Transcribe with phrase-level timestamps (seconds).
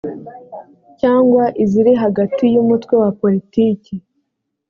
[0.99, 3.93] cyangwa iziri hagati y’umutwe wa politiki